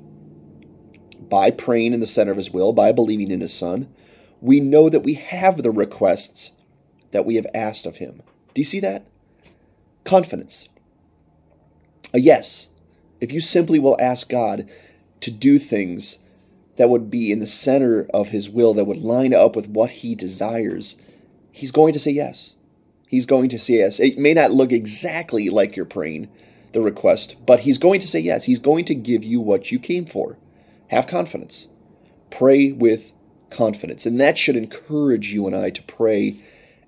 by 1.27 1.51
praying 1.51 1.94
in 1.94 2.00
the 2.00 2.07
center 2.07 2.31
of 2.31 2.38
his 2.38 2.51
will, 2.51 2.71
by 2.71 2.94
believing 2.94 3.31
in 3.31 3.41
his 3.41 3.51
son, 3.51 3.94
we 4.39 4.61
know 4.61 4.88
that 4.88 5.03
we 5.03 5.15
have 5.15 5.61
the 5.61 5.71
requests 5.71 6.53
that 7.11 7.25
we 7.25 7.35
have 7.35 7.47
asked 7.53 7.85
of 7.85 7.97
him. 7.97 8.21
Do 8.53 8.61
you 8.61 8.65
see 8.65 8.79
that? 8.79 9.07
Confidence. 10.06 10.69
A 12.13 12.19
yes. 12.21 12.69
If 13.19 13.33
you 13.33 13.41
simply 13.41 13.77
will 13.77 13.97
ask 14.00 14.29
God 14.29 14.69
to 15.19 15.31
do 15.31 15.59
things 15.59 16.19
that 16.80 16.90
would 16.90 17.12
be 17.12 17.30
in 17.30 17.40
the 17.40 17.46
center 17.46 18.08
of 18.14 18.30
his 18.30 18.50
will, 18.50 18.74
that 18.74 18.86
would 18.86 19.00
line 19.00 19.34
up 19.34 19.54
with 19.54 19.68
what 19.68 19.92
he 19.92 20.16
desires, 20.16 20.96
he's 21.52 21.72
going 21.72 21.92
to 21.92 22.00
say 22.00 22.12
yes. 22.12 22.56
He's 23.06 23.26
going 23.26 23.50
to 23.50 23.60
say 23.60 23.80
yes. 23.80 24.00
It 24.00 24.18
may 24.18 24.34
not 24.34 24.52
look 24.52 24.72
exactly 24.72 25.50
like 25.50 25.76
you're 25.76 25.84
praying 25.84 26.30
the 26.72 26.80
request, 26.80 27.36
but 27.46 27.60
he's 27.60 27.78
going 27.78 28.00
to 28.00 28.08
say 28.08 28.22
yes. 28.22 28.46
He's 28.46 28.60
going 28.60 28.86
to 28.86 28.96
give 28.96 29.26
you 29.26 29.42
what 29.42 29.74
you 29.74 29.78
came 29.78 30.06
for. 30.06 30.38
Have 30.88 31.06
confidence. 31.06 31.68
Pray 32.30 32.72
with 32.72 33.12
confidence. 33.50 34.06
And 34.06 34.18
that 34.22 34.38
should 34.38 34.56
encourage 34.56 35.34
you 35.34 35.48
and 35.48 35.56
I 35.58 35.71
to 35.71 35.83
pray 35.83 36.42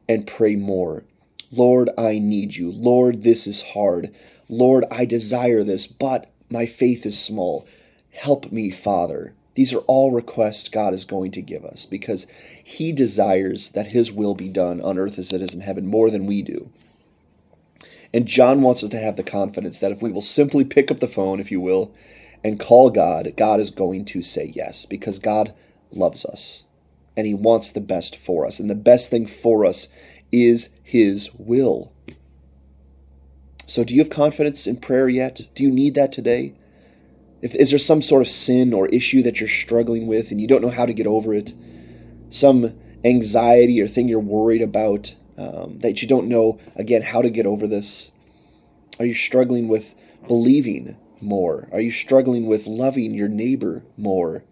and 0.08 0.26
pray 0.26 0.56
more. 0.56 1.04
Lord, 1.52 1.90
I 1.98 2.18
need 2.18 2.56
you. 2.56 2.72
Lord, 2.72 3.24
this 3.24 3.46
is 3.46 3.62
hard. 3.62 4.16
Lord, 4.48 4.86
I 4.90 5.04
desire 5.04 5.66
this, 5.66 5.86
but 5.86 6.32
my 6.50 6.66
faith 6.66 7.06
is 7.06 7.20
small. 7.20 7.68
Help 8.12 8.54
me, 8.54 8.72
Father. 8.72 9.34
These 9.62 9.76
are 9.76 9.86
all 9.86 10.10
requests 10.10 10.70
God 10.70 10.92
is 10.96 11.06
going 11.06 11.30
to 11.34 11.42
give 11.44 11.64
us 11.64 11.86
because 11.86 12.26
He 12.64 12.92
desires 12.92 13.70
that 13.70 13.86
His 13.86 14.12
will 14.12 14.34
be 14.34 14.50
done 14.50 14.82
on 14.82 14.98
earth 14.98 15.20
as 15.20 15.32
it 15.32 15.40
is 15.40 15.54
in 15.54 15.62
heaven 15.62 15.86
more 15.86 16.10
than 16.10 16.26
we 16.26 16.42
do. 16.42 16.72
And 18.12 18.26
John 18.26 18.64
wants 18.64 18.84
us 18.84 18.90
to 18.90 18.98
have 18.98 19.18
the 19.18 19.24
confidence 19.24 19.78
that 19.78 19.92
if 19.92 20.02
we 20.02 20.12
will 20.12 20.22
simply 20.24 20.66
pick 20.66 20.90
up 20.90 21.00
the 21.00 21.08
phone, 21.08 21.40
if 21.40 21.52
you 21.52 21.62
will, 21.62 21.94
and 22.44 22.60
call 22.60 22.90
God, 22.90 23.32
God 23.38 23.60
is 23.60 23.70
going 23.70 24.04
to 24.06 24.24
say 24.24 24.52
yes 24.56 24.88
because 24.88 25.20
God 25.20 25.54
loves 25.92 26.26
us 26.26 26.64
and 27.16 27.28
He 27.28 27.36
wants 27.36 27.72
the 27.72 27.82
best 27.82 28.16
for 28.16 28.48
us. 28.48 28.60
And 28.60 28.68
the 28.68 28.74
best 28.74 29.12
thing 29.12 29.28
for 29.28 29.64
us 29.64 29.90
is 30.32 30.70
His 30.82 31.30
will. 31.38 31.94
So, 33.68 33.84
do 33.84 33.94
you 33.94 34.02
have 34.02 34.10
confidence 34.10 34.66
in 34.66 34.78
prayer 34.78 35.08
yet? 35.08 35.42
Do 35.54 35.62
you 35.62 35.70
need 35.70 35.94
that 35.94 36.12
today? 36.12 36.56
If, 37.42 37.56
is 37.56 37.72
there 37.72 37.80
some 37.80 38.02
sort 38.02 38.22
of 38.22 38.28
sin 38.28 38.74
or 38.74 38.88
issue 38.88 39.24
that 39.24 39.40
you're 39.40 39.50
struggling 39.50 40.08
with 40.08 40.32
and 40.32 40.40
you 40.40 40.48
don't 40.48 40.62
know 40.62 40.70
how 40.70 40.86
to 40.86 40.94
get 40.94 41.08
over 41.08 41.34
it? 41.34 41.54
Some 42.30 42.74
anxiety 43.04 43.82
or 43.82 43.88
thing 43.88 44.08
you're 44.08 44.20
worried 44.20 44.62
about 44.62 45.16
um, 45.38 45.80
that 45.80 46.02
you 46.02 46.08
don't 46.08 46.28
know, 46.28 46.60
again, 46.76 47.02
how 47.02 47.22
to 47.22 47.30
get 47.30 47.46
over 47.46 47.68
this? 47.68 48.12
Are 49.00 49.06
you 49.06 49.14
struggling 49.14 49.68
with 49.68 49.96
believing 50.28 50.98
more? 51.20 51.68
Are 51.72 51.82
you 51.82 51.92
struggling 51.92 52.46
with 52.46 52.68
loving 52.68 53.14
your 53.14 53.28
neighbor 53.28 53.84
more? 53.98 54.44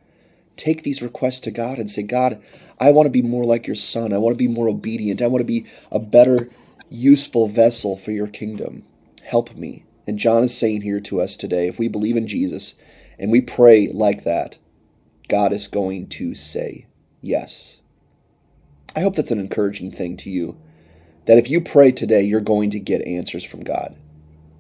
Take 0.56 0.84
these 0.84 1.02
requests 1.02 1.42
to 1.42 1.52
God 1.52 1.78
and 1.78 1.90
say, 1.90 2.04
God, 2.04 2.42
I 2.80 2.92
want 2.92 3.06
to 3.06 3.12
be 3.12 3.22
more 3.22 3.44
like 3.44 3.68
your 3.68 3.76
son. 3.76 4.14
I 4.14 4.18
want 4.18 4.34
to 4.34 4.38
be 4.38 4.48
more 4.48 4.68
obedient. 4.68 5.22
I 5.22 5.28
want 5.28 5.42
to 5.42 5.46
be 5.46 5.66
a 5.92 6.00
better, 6.00 6.50
useful 6.90 7.48
vessel 7.48 7.96
for 7.96 8.12
your 8.12 8.28
kingdom. 8.28 8.84
Help 9.24 9.56
me. 9.56 9.86
And 10.10 10.18
John 10.18 10.44
is 10.44 10.58
saying 10.58 10.82
here 10.82 11.00
to 11.02 11.22
us 11.22 11.38
today 11.38 11.68
if 11.68 11.78
we 11.78 11.88
believe 11.88 12.18
in 12.18 12.26
Jesus 12.26 12.74
and 13.20 13.30
we 13.30 13.42
pray 13.42 13.90
like 13.90 14.24
that, 14.24 14.58
God 15.28 15.54
is 15.54 15.68
going 15.68 16.08
to 16.08 16.34
say 16.34 16.88
yes. 17.22 17.80
I 18.96 19.02
hope 19.02 19.16
that's 19.16 19.30
an 19.30 19.40
encouraging 19.40 19.92
thing 19.92 20.18
to 20.18 20.32
you. 20.32 20.58
That 21.28 21.38
if 21.38 21.48
you 21.48 21.62
pray 21.62 21.92
today, 21.92 22.24
you're 22.24 22.42
going 22.42 22.72
to 22.72 22.80
get 22.80 23.06
answers 23.06 23.44
from 23.44 23.64
God. 23.64 23.96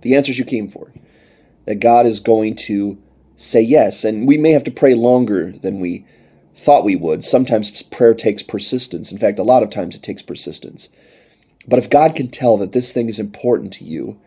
The 0.01 0.15
answers 0.15 0.37
you 0.37 0.45
came 0.45 0.69
for 0.69 0.93
that 1.65 1.79
God 1.79 2.05
is 2.05 2.19
going 2.19 2.55
to 2.67 3.01
say 3.35 3.61
yes. 3.61 4.03
And 4.03 4.27
we 4.27 4.37
may 4.37 4.51
have 4.51 4.65
to 4.65 4.71
pray 4.71 4.93
longer 4.93 5.51
than 5.51 5.79
we 5.79 6.05
thought 6.53 6.83
we 6.83 6.95
would. 6.95 7.23
Sometimes 7.23 7.81
prayer 7.81 8.13
takes 8.13 8.43
persistence. 8.43 9.11
In 9.11 9.17
fact, 9.17 9.39
a 9.39 9.43
lot 9.43 9.63
of 9.63 9.71
times 9.71 9.95
it 9.95 10.03
takes 10.03 10.21
persistence. 10.21 10.89
But 11.67 11.79
if 11.79 11.89
God 11.89 12.13
can 12.13 12.27
tell 12.27 12.55
that 12.57 12.71
this 12.71 12.93
thing 12.93 13.09
is 13.09 13.17
important 13.17 13.73
to 13.73 13.83
you 13.83 14.19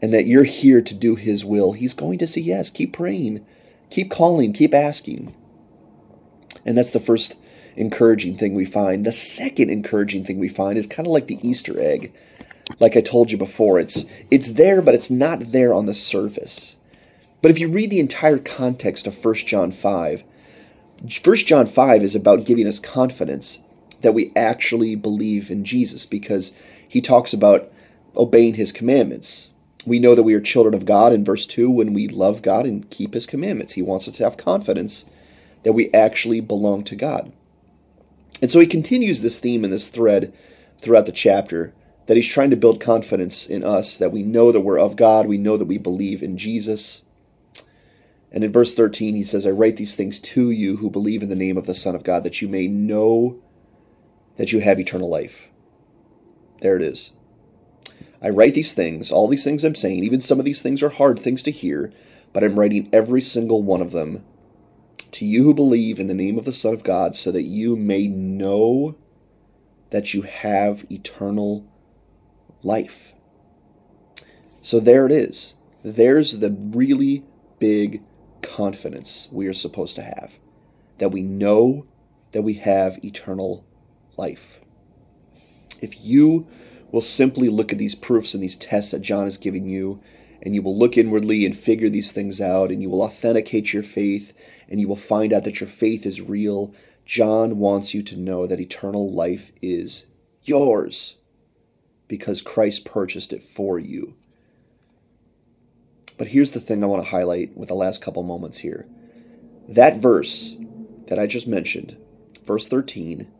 and 0.00 0.12
that 0.12 0.26
you're 0.26 0.44
here 0.44 0.82
to 0.82 0.94
do 0.94 1.16
His 1.16 1.44
will, 1.44 1.72
He's 1.72 1.94
going 1.94 2.18
to 2.18 2.26
say 2.26 2.40
yes. 2.40 2.70
Keep 2.70 2.92
praying, 2.92 3.44
keep 3.90 4.10
calling, 4.10 4.52
keep 4.52 4.74
asking. 4.74 5.34
And 6.64 6.76
that's 6.76 6.92
the 6.92 7.00
first 7.00 7.36
encouraging 7.76 8.36
thing 8.36 8.54
we 8.54 8.64
find. 8.64 9.04
The 9.04 9.12
second 9.12 9.70
encouraging 9.70 10.24
thing 10.24 10.38
we 10.38 10.48
find 10.48 10.78
is 10.78 10.86
kind 10.86 11.06
of 11.06 11.12
like 11.12 11.28
the 11.28 11.38
Easter 11.46 11.80
egg. 11.80 12.12
Like 12.80 12.96
I 12.96 13.00
told 13.00 13.30
you 13.30 13.38
before, 13.38 13.78
it's 13.78 14.04
it's 14.30 14.52
there, 14.52 14.82
but 14.82 14.94
it's 14.94 15.10
not 15.10 15.52
there 15.52 15.72
on 15.72 15.86
the 15.86 15.94
surface. 15.94 16.76
But 17.40 17.50
if 17.50 17.60
you 17.60 17.68
read 17.68 17.90
the 17.90 18.00
entire 18.00 18.38
context 18.38 19.06
of 19.06 19.24
1 19.24 19.34
John 19.34 19.70
5, 19.70 20.24
1 21.24 21.36
John 21.36 21.66
5 21.66 22.02
is 22.02 22.16
about 22.16 22.44
giving 22.44 22.66
us 22.66 22.80
confidence 22.80 23.60
that 24.00 24.14
we 24.14 24.32
actually 24.34 24.96
believe 24.96 25.50
in 25.50 25.64
Jesus 25.64 26.06
because 26.06 26.52
he 26.88 27.00
talks 27.00 27.32
about 27.32 27.70
obeying 28.16 28.54
his 28.54 28.72
commandments. 28.72 29.50
We 29.86 30.00
know 30.00 30.14
that 30.16 30.24
we 30.24 30.34
are 30.34 30.40
children 30.40 30.74
of 30.74 30.84
God 30.84 31.12
in 31.12 31.24
verse 31.24 31.46
2 31.46 31.70
when 31.70 31.92
we 31.92 32.08
love 32.08 32.42
God 32.42 32.66
and 32.66 32.90
keep 32.90 33.14
his 33.14 33.26
commandments. 33.26 33.74
He 33.74 33.82
wants 33.82 34.08
us 34.08 34.16
to 34.16 34.24
have 34.24 34.36
confidence 34.36 35.04
that 35.62 35.72
we 35.72 35.92
actually 35.92 36.40
belong 36.40 36.82
to 36.84 36.96
God. 36.96 37.32
And 38.42 38.50
so 38.50 38.60
he 38.60 38.66
continues 38.66 39.22
this 39.22 39.40
theme 39.40 39.64
and 39.64 39.72
this 39.72 39.88
thread 39.88 40.34
throughout 40.80 41.06
the 41.06 41.12
chapter 41.12 41.72
that 42.06 42.16
he's 42.16 42.26
trying 42.26 42.50
to 42.50 42.56
build 42.56 42.80
confidence 42.80 43.46
in 43.46 43.64
us 43.64 43.96
that 43.96 44.12
we 44.12 44.22
know 44.22 44.52
that 44.52 44.60
we're 44.60 44.78
of 44.78 44.96
God, 44.96 45.26
we 45.26 45.38
know 45.38 45.56
that 45.56 45.64
we 45.66 45.78
believe 45.78 46.22
in 46.22 46.36
Jesus. 46.36 47.02
And 48.30 48.44
in 48.44 48.52
verse 48.52 48.74
13, 48.74 49.16
he 49.16 49.24
says, 49.24 49.46
I 49.46 49.50
write 49.50 49.76
these 49.76 49.96
things 49.96 50.20
to 50.20 50.50
you 50.50 50.76
who 50.76 50.90
believe 50.90 51.22
in 51.22 51.28
the 51.28 51.34
name 51.34 51.56
of 51.56 51.66
the 51.66 51.74
Son 51.74 51.94
of 51.94 52.04
God, 52.04 52.24
that 52.24 52.42
you 52.42 52.48
may 52.48 52.66
know 52.66 53.40
that 54.36 54.52
you 54.52 54.60
have 54.60 54.78
eternal 54.78 55.08
life. 55.08 55.48
There 56.60 56.76
it 56.76 56.82
is. 56.82 57.12
I 58.22 58.30
write 58.30 58.54
these 58.54 58.72
things, 58.72 59.10
all 59.10 59.28
these 59.28 59.44
things 59.44 59.64
I'm 59.64 59.74
saying, 59.74 60.04
even 60.04 60.20
some 60.20 60.38
of 60.38 60.44
these 60.44 60.62
things 60.62 60.82
are 60.82 60.88
hard 60.88 61.18
things 61.18 61.42
to 61.44 61.50
hear, 61.50 61.92
but 62.32 62.42
I'm 62.42 62.58
writing 62.58 62.88
every 62.92 63.20
single 63.22 63.62
one 63.62 63.82
of 63.82 63.92
them 63.92 64.24
to 65.12 65.24
you 65.24 65.44
who 65.44 65.54
believe 65.54 65.98
in 65.98 66.08
the 66.08 66.14
name 66.14 66.38
of 66.38 66.44
the 66.44 66.52
Son 66.52 66.74
of 66.74 66.82
God, 66.82 67.14
so 67.14 67.30
that 67.32 67.42
you 67.42 67.76
may 67.76 68.06
know 68.06 68.96
that 69.90 70.12
you 70.12 70.22
have 70.22 70.84
eternal 70.90 71.66
life. 72.62 73.12
So 74.62 74.80
there 74.80 75.06
it 75.06 75.12
is. 75.12 75.54
There's 75.82 76.40
the 76.40 76.50
really 76.50 77.24
big 77.58 78.02
confidence 78.42 79.28
we 79.30 79.46
are 79.46 79.52
supposed 79.52 79.96
to 79.96 80.02
have 80.02 80.32
that 80.98 81.10
we 81.10 81.22
know 81.22 81.86
that 82.32 82.42
we 82.42 82.54
have 82.54 83.02
eternal 83.04 83.64
life. 84.16 84.60
If 85.80 86.04
you 86.04 86.46
will 86.92 87.02
simply 87.02 87.48
look 87.48 87.72
at 87.72 87.78
these 87.78 87.94
proofs 87.94 88.34
and 88.34 88.42
these 88.42 88.56
tests 88.56 88.92
that 88.92 89.02
John 89.02 89.26
is 89.26 89.36
giving 89.36 89.68
you, 89.68 90.00
and 90.42 90.54
you 90.54 90.62
will 90.62 90.78
look 90.78 90.96
inwardly 90.96 91.44
and 91.44 91.56
figure 91.56 91.88
these 91.88 92.12
things 92.12 92.40
out, 92.40 92.70
and 92.70 92.82
you 92.82 92.90
will 92.90 93.02
authenticate 93.02 93.72
your 93.72 93.82
faith, 93.82 94.32
and 94.68 94.80
you 94.80 94.88
will 94.88 94.96
find 94.96 95.32
out 95.32 95.44
that 95.44 95.60
your 95.60 95.68
faith 95.68 96.06
is 96.06 96.20
real, 96.20 96.74
John 97.04 97.58
wants 97.58 97.94
you 97.94 98.02
to 98.02 98.16
know 98.16 98.46
that 98.46 98.60
eternal 98.60 99.12
life 99.12 99.52
is 99.62 100.06
yours 100.42 101.16
because 102.08 102.42
Christ 102.42 102.84
purchased 102.84 103.32
it 103.32 103.42
for 103.42 103.78
you. 103.78 104.14
But 106.18 106.28
here's 106.28 106.52
the 106.52 106.60
thing 106.60 106.82
I 106.82 106.86
want 106.86 107.02
to 107.02 107.08
highlight 107.08 107.56
with 107.56 107.68
the 107.68 107.74
last 107.74 108.02
couple 108.02 108.22
moments 108.22 108.58
here. 108.58 108.86
That 109.68 109.98
verse 109.98 110.56
that 111.08 111.18
I 111.18 111.26
just 111.26 111.46
mentioned, 111.46 111.96
verse 112.44 112.68
13, 112.68 113.30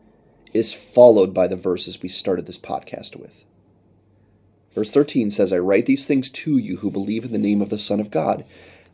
is 0.57 0.73
followed 0.73 1.33
by 1.33 1.47
the 1.47 1.55
verses 1.55 2.01
we 2.01 2.09
started 2.09 2.47
this 2.47 2.57
podcast 2.57 3.15
with. 3.15 3.45
Verse 4.73 4.91
13 4.91 5.29
says, 5.29 5.53
I 5.53 5.59
write 5.59 5.85
these 5.85 6.07
things 6.07 6.29
to 6.31 6.57
you 6.57 6.77
who 6.77 6.89
believe 6.89 7.23
in 7.23 7.31
the 7.31 7.37
name 7.37 7.61
of 7.61 7.69
the 7.69 7.77
Son 7.77 7.99
of 7.99 8.11
God, 8.11 8.43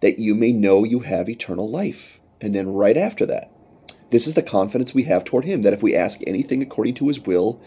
that 0.01 0.19
you 0.19 0.35
may 0.35 0.51
know 0.51 0.83
you 0.83 0.99
have 0.99 1.29
eternal 1.29 1.69
life. 1.69 2.19
And 2.41 2.53
then 2.53 2.73
right 2.73 2.97
after 2.97 3.25
that, 3.27 3.49
this 4.09 4.27
is 4.27 4.33
the 4.33 4.43
confidence 4.43 4.93
we 4.93 5.03
have 5.03 5.23
toward 5.23 5.45
Him, 5.45 5.61
that 5.61 5.73
if 5.73 5.81
we 5.81 5.95
ask 5.95 6.19
anything 6.27 6.61
according 6.61 6.95
to 6.95 7.07
His 7.07 7.21
will, 7.21 7.61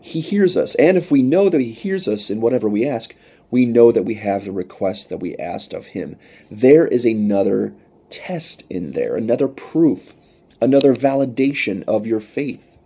He 0.00 0.20
hears 0.20 0.56
us. 0.56 0.74
And 0.74 0.96
if 0.96 1.10
we 1.10 1.22
know 1.22 1.48
that 1.48 1.60
He 1.60 1.72
hears 1.72 2.06
us 2.06 2.30
in 2.30 2.40
whatever 2.40 2.68
we 2.68 2.86
ask, 2.86 3.14
we 3.50 3.64
know 3.64 3.90
that 3.92 4.04
we 4.04 4.14
have 4.14 4.44
the 4.44 4.52
request 4.52 5.08
that 5.08 5.18
we 5.18 5.36
asked 5.36 5.72
of 5.72 5.86
Him. 5.86 6.16
There 6.50 6.86
is 6.86 7.06
another 7.06 7.74
test 8.10 8.64
in 8.68 8.92
there, 8.92 9.16
another 9.16 9.48
proof, 9.48 10.14
another 10.60 10.94
validation 10.94 11.82
of 11.84 12.06
your 12.06 12.20
faith. 12.20 12.77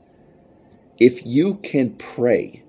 If 1.04 1.26
you 1.26 1.54
can 1.54 1.94
pray 1.94 2.62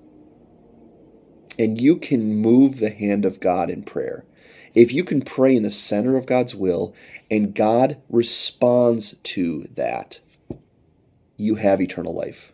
and 1.60 1.80
you 1.80 1.98
can 1.98 2.36
move 2.38 2.80
the 2.80 2.90
hand 2.90 3.25
of 3.25 3.40
God 3.40 3.70
in 3.70 3.84
prayer, 3.84 4.25
if 4.74 4.92
you 4.92 5.04
can 5.04 5.22
pray 5.22 5.56
in 5.56 5.62
the 5.62 5.70
center 5.70 6.18
of 6.18 6.25
God's 6.25 6.56
will 6.56 6.96
and 7.30 7.54
God 7.54 8.02
responds 8.10 9.18
to 9.18 9.66
that, 9.75 10.20
you 11.38 11.54
have 11.54 11.80
eternal 11.80 12.16
life. 12.16 12.54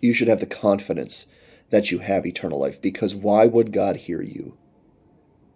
You 0.00 0.14
should 0.14 0.28
have 0.28 0.40
the 0.40 0.46
confidence 0.46 1.26
that 1.68 1.90
you 1.90 1.98
have 1.98 2.24
eternal 2.24 2.58
life. 2.58 2.80
Because 2.80 3.14
why 3.14 3.44
would 3.44 3.72
God 3.74 3.96
hear 3.96 4.22
you 4.22 4.56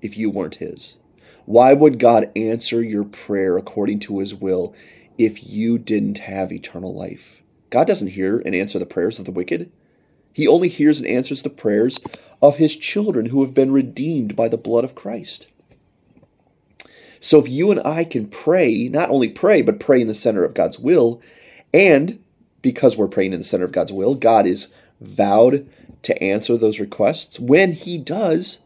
if 0.02 0.18
you 0.18 0.28
weren't 0.28 0.56
His? 0.56 0.98
Why 1.46 1.72
would 1.72 1.98
God 1.98 2.30
answer 2.36 2.82
your 2.82 3.04
prayer 3.04 3.56
according 3.56 4.00
to 4.00 4.18
His 4.18 4.34
will 4.34 4.74
if 5.16 5.42
you 5.42 5.78
didn't 5.78 6.18
have 6.18 6.52
eternal 6.52 6.94
life? 6.94 7.40
God 7.70 7.86
doesn't 7.86 8.08
hear 8.08 8.38
and 8.38 8.54
answer 8.54 8.78
the 8.78 8.86
prayers 8.86 9.18
of 9.18 9.24
the 9.24 9.30
wicked. 9.30 9.70
He 10.32 10.46
only 10.46 10.68
hears 10.68 11.00
and 11.00 11.08
answers 11.08 11.42
the 11.42 11.50
prayers 11.50 11.98
of 12.42 12.56
His 12.56 12.76
children 12.76 13.26
who 13.26 13.44
have 13.44 13.54
been 13.54 13.72
redeemed 13.72 14.36
by 14.36 14.48
the 14.48 14.56
blood 14.56 14.84
of 14.84 14.94
Christ. 14.94 15.52
So 17.20 17.38
if 17.38 17.48
you 17.48 17.70
and 17.70 17.80
I 17.84 18.04
can 18.04 18.26
pray, 18.26 18.88
not 18.88 19.10
only 19.10 19.28
pray, 19.28 19.62
but 19.62 19.80
pray 19.80 20.00
in 20.00 20.06
the 20.06 20.14
center 20.14 20.44
of 20.44 20.54
God's 20.54 20.78
will, 20.78 21.20
and 21.72 22.22
because 22.62 22.96
we're 22.96 23.08
praying 23.08 23.32
in 23.32 23.40
the 23.40 23.44
center 23.44 23.64
of 23.64 23.72
God's 23.72 23.92
will, 23.92 24.14
God 24.14 24.46
is 24.46 24.68
vowed 25.00 25.68
to 26.02 26.22
answer 26.22 26.56
those 26.56 26.80
requests. 26.80 27.38
When 27.38 27.72
He 27.72 27.98
does, 27.98 28.60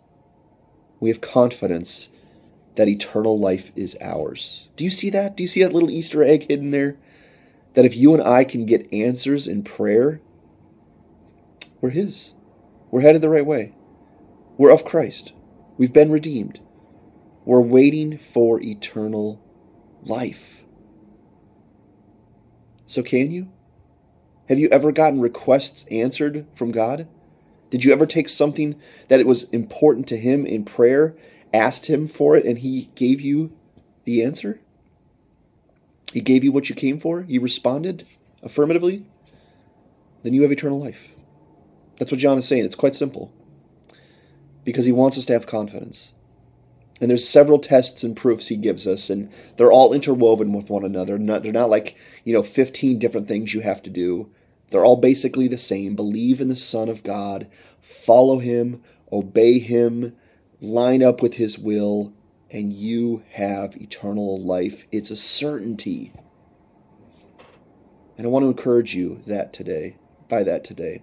we 1.01 1.11
have 1.11 1.21
confidence 1.21 2.11
that 2.77 2.89
eternal 2.89 3.39
life 3.39 3.73
is 3.77 3.97
ours. 4.01 4.69
Do 4.77 4.85
you 4.85 4.91
see 4.91 5.11
that? 5.11 5.37
Do 5.37 5.43
you 5.43 5.49
see 5.49 5.63
that 5.63 5.73
little 5.73 5.91
Easter 5.91 6.23
egg 6.23 6.49
hidden 6.49 6.71
there? 6.71 6.97
That 7.75 7.85
if 7.85 7.97
you 7.97 8.14
and 8.14 8.23
I 8.23 8.45
can 8.45 8.64
get 8.64 8.93
answers 8.93 9.47
in 9.47 9.62
prayer, 9.62 10.21
we're 11.81 11.90
His. 11.90 12.35
We're 12.90 13.02
headed 13.02 13.23
the 13.23 13.28
right 13.28 13.45
way. 13.45 13.75
We're 14.57 14.73
of 14.73 14.85
Christ. 14.85 15.33
We've 15.76 15.93
been 15.93 16.11
redeemed. 16.11 16.61
We're 17.45 17.61
waiting 17.61 18.16
for 18.16 18.61
eternal 18.61 19.43
life. 20.02 20.62
So, 22.87 23.02
can 23.02 23.31
you? 23.31 23.50
Have 24.49 24.59
you 24.59 24.69
ever 24.69 24.93
gotten 24.93 25.21
requests 25.21 25.85
answered 25.90 26.47
from 26.54 26.71
God? 26.71 27.09
Did 27.71 27.85
you 27.85 27.93
ever 27.93 28.07
take 28.07 28.28
something 28.28 28.81
that 29.09 29.21
it 29.21 29.26
was 29.26 29.45
important 29.45 30.07
to 30.09 30.16
him 30.16 30.47
in 30.47 30.64
prayer, 30.64 31.16
asked 31.52 31.87
him 31.87 32.07
for 32.07 32.37
it, 32.37 32.45
and 32.45 32.59
he 32.59 32.90
gave 32.95 33.21
you 33.21 33.52
the 34.04 34.23
answer? 34.23 34.61
He 36.14 36.21
gave 36.21 36.44
you 36.44 36.52
what 36.52 36.68
you 36.68 36.76
came 36.76 37.00
for? 37.00 37.25
You 37.26 37.40
responded 37.40 38.06
affirmatively? 38.40 39.04
Then 40.23 40.33
you 40.33 40.42
have 40.42 40.52
eternal 40.52 40.78
life. 40.78 41.11
That's 41.97 42.12
what 42.12 42.21
John 42.21 42.38
is 42.38 42.47
saying. 42.47 42.64
It's 42.64 42.76
quite 42.76 42.94
simple. 42.94 43.33
Because 44.62 44.85
he 44.85 44.92
wants 44.92 45.18
us 45.18 45.25
to 45.25 45.33
have 45.33 45.49
confidence. 45.49 46.14
And 47.00 47.11
there's 47.11 47.28
several 47.28 47.59
tests 47.59 48.04
and 48.04 48.16
proofs 48.16 48.47
he 48.47 48.54
gives 48.54 48.87
us, 48.87 49.11
and 49.11 49.28
they're 49.56 49.73
all 49.73 49.92
interwoven 49.92 50.52
with 50.52 50.71
one 50.71 50.85
another. 50.85 51.18
Not, 51.18 51.42
they're 51.42 51.50
not 51.50 51.68
like, 51.68 51.97
you 52.23 52.33
know, 52.33 52.44
15 52.44 53.00
different 53.00 53.26
things 53.26 53.52
you 53.52 53.62
have 53.62 53.83
to 53.83 53.90
do. 53.90 54.30
They're 54.71 54.85
all 54.85 54.94
basically 54.94 55.49
the 55.49 55.59
same. 55.59 55.97
Believe 55.97 56.40
in 56.40 56.47
the 56.47 56.54
Son 56.54 56.88
of 56.88 57.02
God, 57.02 57.49
follow 57.80 58.38
him, 58.38 58.85
obey 59.11 59.59
him, 59.59 60.14
line 60.61 61.02
up 61.02 61.23
with 61.23 61.35
his 61.35 61.59
will, 61.59 62.12
and 62.51 62.73
you 62.73 63.23
have 63.31 63.77
eternal 63.77 64.41
life. 64.41 64.87
It's 64.93 65.11
a 65.11 65.17
certainty. 65.17 66.13
And 68.17 68.27
I 68.27 68.31
want 68.31 68.45
to 68.45 68.49
encourage 68.49 68.95
you 68.95 69.23
that 69.27 69.53
today, 69.53 69.97
by 70.29 70.45
that 70.45 70.65
today. 70.65 71.03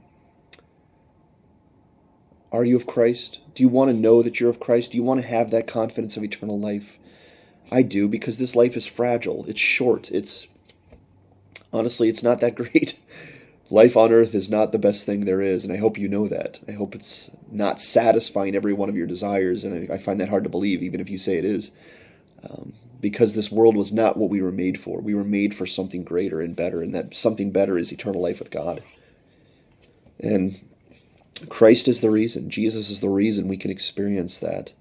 Are 2.51 2.65
you 2.65 2.75
of 2.75 2.85
Christ? 2.85 3.39
Do 3.55 3.63
you 3.63 3.69
want 3.69 3.89
to 3.91 3.97
know 3.97 4.21
that 4.21 4.39
you're 4.39 4.49
of 4.49 4.59
Christ? 4.59 4.91
Do 4.91 4.97
you 4.97 5.03
want 5.03 5.21
to 5.21 5.27
have 5.27 5.51
that 5.51 5.67
confidence 5.67 6.17
of 6.17 6.23
eternal 6.23 6.59
life? 6.59 6.97
I 7.71 7.81
do 7.81 8.07
because 8.09 8.37
this 8.37 8.55
life 8.55 8.75
is 8.75 8.85
fragile. 8.85 9.45
It's 9.47 9.59
short. 9.59 10.11
It's 10.11 10.47
honestly, 11.71 12.09
it's 12.09 12.23
not 12.23 12.41
that 12.41 12.55
great 12.55 12.99
life 13.71 13.95
on 13.95 14.11
earth 14.11 14.35
is 14.35 14.49
not 14.49 14.73
the 14.73 14.77
best 14.77 15.05
thing 15.05 15.21
there 15.21 15.41
is, 15.41 15.63
and 15.63 15.73
I 15.73 15.77
hope 15.77 15.97
you 15.97 16.09
know 16.09 16.27
that. 16.27 16.59
I 16.67 16.73
hope 16.73 16.93
it's 16.93 17.31
not 17.49 17.79
satisfying 17.79 18.53
every 18.53 18.73
one 18.73 18.89
of 18.89 18.97
your 18.97 19.07
desires, 19.07 19.63
and 19.63 19.89
I, 19.89 19.95
I 19.95 19.97
find 19.97 20.19
that 20.19 20.29
hard 20.29 20.43
to 20.43 20.49
believe, 20.49 20.83
even 20.83 20.99
if 20.99 21.09
you 21.09 21.17
say 21.17 21.37
it 21.37 21.45
is. 21.45 21.71
Um, 22.47 22.73
because 22.99 23.33
this 23.33 23.51
world 23.51 23.75
was 23.75 23.91
not 23.91 24.17
what 24.17 24.29
we 24.29 24.41
were 24.41 24.51
made 24.51 24.79
for. 24.79 24.99
We 24.99 25.15
were 25.15 25.23
made 25.23 25.55
for 25.55 25.65
something 25.65 26.03
greater 26.03 26.41
and 26.41 26.55
better, 26.55 26.83
and 26.83 26.93
that 26.93 27.15
something 27.15 27.51
better 27.51 27.77
is 27.77 27.91
eternal 27.91 28.21
life 28.21 28.39
with 28.39 28.51
God. 28.51 28.83
And 30.19 30.59
Christ 31.49 31.87
is 31.87 32.01
the 32.01 32.11
reason, 32.11 32.49
Jesus 32.49 32.91
is 32.91 32.99
the 32.99 33.09
reason 33.09 33.47
we 33.47 33.57
can 33.57 33.71
experience 33.71 34.37
that. 34.39 34.73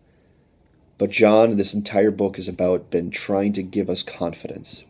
But 0.99 1.11
John, 1.11 1.57
this 1.57 1.73
entire 1.73 2.11
book 2.11 2.39
is 2.39 2.49
about 2.49 2.91
been 2.91 3.11
trying 3.11 3.55
to 3.55 3.63
give 3.63 3.89
us 3.89 4.03
confidence 4.03 4.85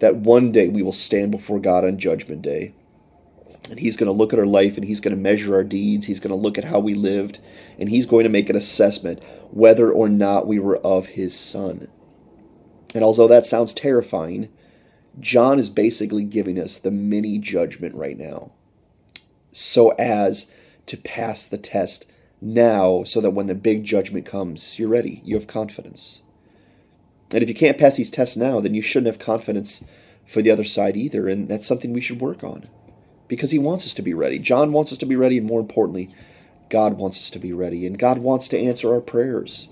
that 0.00 0.16
one 0.16 0.52
day 0.52 0.68
we 0.68 0.82
will 0.82 0.92
stand 0.92 1.30
before 1.30 1.58
God 1.58 1.84
on 1.84 1.98
Judgment 1.98 2.42
Day. 2.42 2.74
And 3.70 3.78
He's 3.78 3.96
going 3.96 4.08
to 4.08 4.12
look 4.12 4.32
at 4.32 4.38
our 4.38 4.46
life 4.46 4.76
and 4.76 4.84
He's 4.84 5.00
going 5.00 5.14
to 5.14 5.20
measure 5.20 5.54
our 5.54 5.64
deeds. 5.64 6.06
He's 6.06 6.20
going 6.20 6.30
to 6.30 6.42
look 6.42 6.58
at 6.58 6.64
how 6.64 6.78
we 6.78 6.94
lived. 6.94 7.38
And 7.78 7.88
He's 7.88 8.06
going 8.06 8.24
to 8.24 8.30
make 8.30 8.50
an 8.50 8.56
assessment 8.56 9.22
whether 9.50 9.90
or 9.90 10.08
not 10.08 10.46
we 10.46 10.58
were 10.58 10.78
of 10.78 11.06
His 11.06 11.38
Son. 11.38 11.88
And 12.94 13.02
although 13.02 13.28
that 13.28 13.46
sounds 13.46 13.74
terrifying, 13.74 14.48
John 15.20 15.58
is 15.58 15.70
basically 15.70 16.24
giving 16.24 16.58
us 16.58 16.78
the 16.78 16.90
mini 16.90 17.38
judgment 17.38 17.94
right 17.94 18.18
now 18.18 18.52
so 19.54 19.90
as 19.90 20.50
to 20.86 20.96
pass 20.96 21.46
the 21.46 21.56
test 21.56 22.06
now 22.40 23.04
so 23.04 23.20
that 23.20 23.30
when 23.30 23.46
the 23.46 23.54
big 23.54 23.84
judgment 23.84 24.26
comes, 24.26 24.78
you're 24.78 24.88
ready. 24.88 25.22
You 25.24 25.36
have 25.36 25.46
confidence. 25.46 26.20
And 27.34 27.42
if 27.42 27.48
you 27.48 27.54
can't 27.54 27.78
pass 27.78 27.96
these 27.96 28.10
tests 28.10 28.36
now, 28.36 28.60
then 28.60 28.74
you 28.74 28.80
shouldn't 28.80 29.08
have 29.08 29.18
confidence 29.18 29.82
for 30.24 30.40
the 30.40 30.52
other 30.52 30.62
side 30.62 30.96
either. 30.96 31.26
And 31.28 31.48
that's 31.48 31.66
something 31.66 31.92
we 31.92 32.00
should 32.00 32.20
work 32.20 32.44
on 32.44 32.68
because 33.26 33.50
he 33.50 33.58
wants 33.58 33.84
us 33.84 33.94
to 33.94 34.02
be 34.02 34.14
ready. 34.14 34.38
John 34.38 34.72
wants 34.72 34.92
us 34.92 34.98
to 34.98 35.06
be 35.06 35.16
ready, 35.16 35.38
and 35.38 35.46
more 35.46 35.58
importantly, 35.58 36.10
God 36.70 36.94
wants 36.94 37.18
us 37.18 37.30
to 37.30 37.40
be 37.40 37.52
ready. 37.52 37.86
And 37.86 37.98
God 37.98 38.18
wants 38.18 38.46
to 38.48 38.58
answer 38.58 38.94
our 38.94 39.00
prayers. 39.00 39.68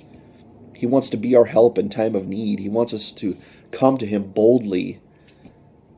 He 0.75 0.87
wants 0.87 1.09
to 1.11 1.16
be 1.16 1.37
our 1.37 1.45
help 1.45 1.78
in 1.78 1.88
time 1.88 2.16
of 2.16 2.26
need. 2.26 2.59
He 2.59 2.69
wants 2.69 2.92
us 2.92 3.12
to 3.12 3.37
come 3.71 3.97
to 3.99 4.07
Him 4.07 4.25
boldly 4.25 5.00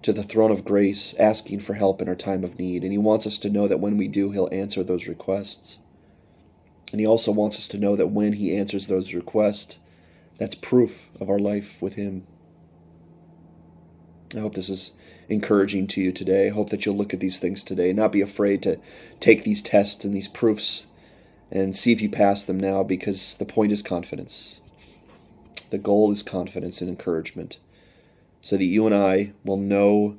to 0.02 0.12
the 0.12 0.22
throne 0.22 0.50
of 0.50 0.66
grace, 0.66 1.14
asking 1.18 1.60
for 1.60 1.72
help 1.72 2.02
in 2.02 2.10
our 2.10 2.14
time 2.14 2.44
of 2.44 2.58
need. 2.58 2.82
And 2.82 2.92
He 2.92 2.98
wants 2.98 3.26
us 3.26 3.38
to 3.38 3.48
know 3.48 3.68
that 3.68 3.80
when 3.80 3.96
we 3.96 4.06
do, 4.06 4.30
He'll 4.30 4.50
answer 4.52 4.84
those 4.84 5.06
requests. 5.06 5.78
And 6.92 7.00
He 7.00 7.06
also 7.06 7.32
wants 7.32 7.56
us 7.56 7.68
to 7.68 7.78
know 7.78 7.96
that 7.96 8.08
when 8.08 8.34
He 8.34 8.54
answers 8.54 8.86
those 8.86 9.14
requests, 9.14 9.78
that's 10.38 10.54
proof 10.54 11.08
of 11.20 11.28
our 11.28 11.38
life 11.38 11.80
with 11.80 11.94
Him. 11.94 12.26
I 14.36 14.40
hope 14.40 14.54
this 14.54 14.68
is 14.68 14.92
encouraging 15.28 15.86
to 15.88 16.00
you 16.00 16.12
today. 16.12 16.48
I 16.48 16.50
hope 16.50 16.70
that 16.70 16.84
you'll 16.84 16.96
look 16.96 17.14
at 17.14 17.20
these 17.20 17.38
things 17.38 17.62
today, 17.62 17.92
not 17.92 18.12
be 18.12 18.20
afraid 18.20 18.62
to 18.64 18.80
take 19.20 19.44
these 19.44 19.62
tests 19.62 20.04
and 20.04 20.14
these 20.14 20.28
proofs 20.28 20.86
and 21.50 21.76
see 21.76 21.92
if 21.92 22.02
you 22.02 22.08
pass 22.08 22.44
them 22.44 22.58
now 22.58 22.82
because 22.82 23.36
the 23.36 23.44
point 23.44 23.72
is 23.72 23.82
confidence. 23.82 24.60
The 25.70 25.78
goal 25.78 26.10
is 26.10 26.22
confidence 26.22 26.80
and 26.80 26.90
encouragement 26.90 27.58
so 28.40 28.56
that 28.56 28.64
you 28.64 28.86
and 28.86 28.94
I 28.94 29.32
will 29.44 29.56
know 29.56 30.18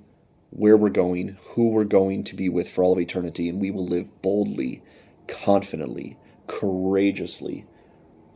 where 0.50 0.78
we're 0.78 0.90
going, 0.90 1.38
who 1.50 1.70
we're 1.70 1.84
going 1.84 2.24
to 2.24 2.36
be 2.36 2.50
with 2.50 2.70
for 2.70 2.84
all 2.84 2.94
of 2.94 3.00
eternity, 3.00 3.50
and 3.50 3.60
we 3.60 3.72
will 3.72 3.86
live 3.86 4.22
boldly, 4.22 4.82
confidently, 5.28 6.18
courageously 6.48 7.66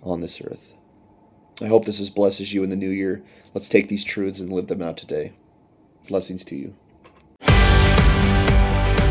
on 0.03 0.21
this 0.21 0.41
earth. 0.41 0.75
I 1.61 1.67
hope 1.67 1.85
this 1.85 1.99
has 1.99 2.09
blesses 2.09 2.51
you 2.53 2.63
in 2.63 2.69
the 2.69 2.75
new 2.75 2.89
year. 2.89 3.23
Let's 3.53 3.69
take 3.69 3.89
these 3.89 4.03
truths 4.03 4.39
and 4.39 4.51
live 4.51 4.67
them 4.67 4.81
out 4.81 4.97
today. 4.97 5.33
Blessings 6.07 6.43
to 6.45 6.55
you. 6.55 6.73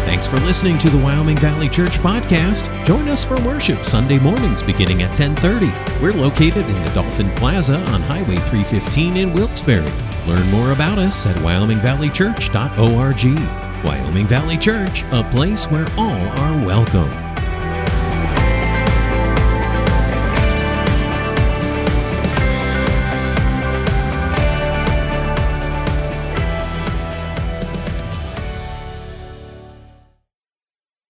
Thanks 0.06 0.26
for 0.26 0.38
listening 0.38 0.78
to 0.78 0.88
the 0.88 0.96
Wyoming 0.98 1.36
Valley 1.36 1.68
Church 1.68 1.98
podcast. 1.98 2.84
Join 2.84 3.06
us 3.08 3.24
for 3.24 3.36
worship 3.42 3.84
Sunday 3.84 4.18
mornings 4.18 4.62
beginning 4.62 5.02
at 5.02 5.14
10:30. 5.16 5.70
We're 6.00 6.14
located 6.14 6.64
in 6.64 6.82
the 6.82 6.90
Dolphin 6.94 7.30
Plaza 7.36 7.76
on 7.92 8.00
Highway 8.02 8.36
315 8.36 9.18
in 9.18 9.34
Wilkes-Barre. 9.34 9.92
Learn 10.26 10.50
more 10.50 10.72
about 10.72 10.98
us 10.98 11.26
at 11.26 11.36
wyomingvalleychurch.org. 11.36 13.84
Wyoming 13.84 14.26
Valley 14.26 14.56
Church, 14.56 15.04
a 15.12 15.22
place 15.30 15.70
where 15.70 15.86
all 15.96 16.28
are 16.40 16.66
welcome. 16.66 17.27